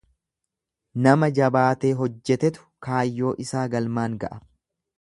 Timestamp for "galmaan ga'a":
3.77-4.41